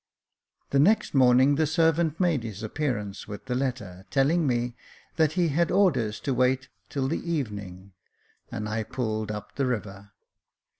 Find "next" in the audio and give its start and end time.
0.79-1.13